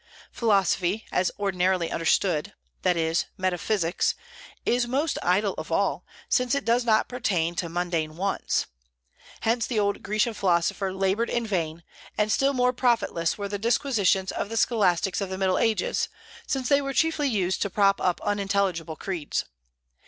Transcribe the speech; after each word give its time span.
Philosophy, 0.31 1.05
as 1.11 1.29
ordinarily 1.37 1.91
understood, 1.91 2.55
that 2.81 2.97
is, 2.97 3.25
metaphysics, 3.37 4.15
is 4.65 4.87
most 4.87 5.19
idle 5.21 5.53
of 5.59 5.71
all, 5.71 6.03
since 6.27 6.55
it 6.55 6.65
does 6.65 6.83
not 6.83 7.07
pertain 7.07 7.53
to 7.53 7.69
mundane 7.69 8.15
wants. 8.17 8.65
Hence 9.41 9.67
the 9.67 9.79
old 9.79 10.01
Grecian 10.01 10.33
philosopher 10.33 10.91
labored 10.91 11.29
in 11.29 11.45
vain; 11.45 11.83
and 12.17 12.31
still 12.31 12.53
more 12.53 12.73
profitless 12.73 13.37
were 13.37 13.47
the 13.47 13.59
disquisitions 13.59 14.31
of 14.31 14.49
the 14.49 14.57
scholastics 14.57 15.21
of 15.21 15.29
the 15.29 15.37
Middle 15.37 15.59
Ages, 15.59 16.09
since 16.47 16.67
they 16.67 16.81
were 16.81 16.93
chiefly 16.93 17.27
used 17.29 17.61
to 17.61 17.69
prop 17.69 18.01
up 18.01 18.19
unintelligible 18.23 18.95
creeds. 18.95 19.45